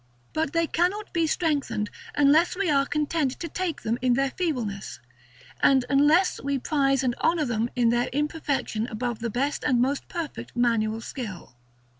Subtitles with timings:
[0.33, 4.99] But they cannot be strengthened, unless we are content to take them in their feebleness,
[5.61, 10.07] and unless we prize and honor them in their imperfection above the best and most
[10.07, 11.55] perfect manual skill.